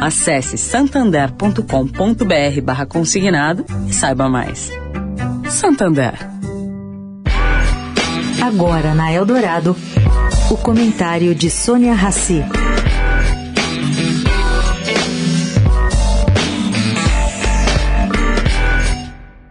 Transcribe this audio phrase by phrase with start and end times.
[0.00, 4.70] Acesse santander.com.br barra consignado e saiba mais.
[5.48, 6.14] Santander.
[8.42, 9.76] Agora na Eldorado,
[10.50, 12.44] o comentário de Sônia Rassi.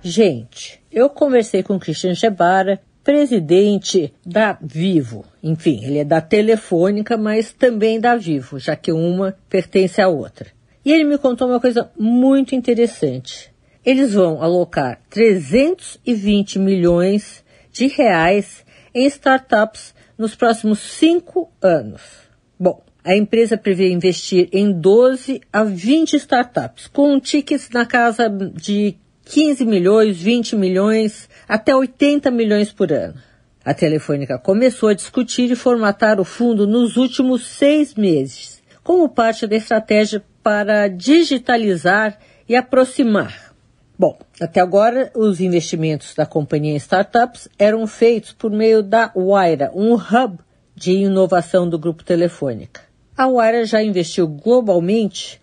[0.00, 5.24] Gente, eu conversei com Christian Gebara, presidente da Vivo.
[5.42, 10.48] Enfim, ele é da Telefônica, mas também da Vivo, já que uma pertence à outra.
[10.84, 13.50] E ele me contou uma coisa muito interessante.
[13.82, 17.42] Eles vão alocar 320 milhões
[17.72, 18.62] de reais
[18.94, 22.02] em startups nos próximos cinco anos.
[22.60, 28.98] Bom, a empresa prevê investir em 12 a 20 startups, com tickets na casa de
[29.30, 33.14] 15 milhões, 20 milhões, até 80 milhões por ano.
[33.62, 39.46] A Telefônica começou a discutir e formatar o fundo nos últimos seis meses, como parte
[39.46, 43.52] da estratégia para digitalizar e aproximar.
[43.98, 49.70] Bom, até agora os investimentos da companhia em startups eram feitos por meio da Waira,
[49.74, 50.38] um hub
[50.74, 52.80] de inovação do grupo Telefônica.
[53.14, 55.38] A Waira já investiu globalmente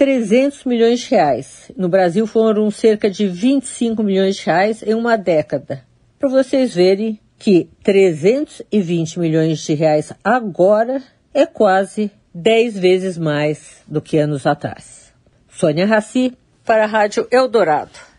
[0.00, 1.70] 300 milhões de reais.
[1.76, 5.84] No Brasil foram cerca de 25 milhões de reais em uma década.
[6.18, 11.02] Para vocês verem que 320 milhões de reais agora
[11.34, 15.12] é quase 10 vezes mais do que anos atrás.
[15.50, 16.32] Sônia Raci,
[16.64, 18.09] para a Rádio Eldorado.